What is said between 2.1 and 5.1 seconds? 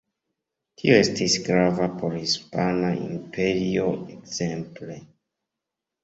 Hispana Imperio ekzemple.